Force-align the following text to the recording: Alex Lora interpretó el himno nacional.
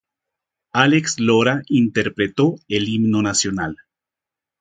Alex 0.73 1.19
Lora 1.19 1.61
interpretó 1.67 2.55
el 2.67 2.89
himno 2.89 3.21
nacional. 3.21 3.77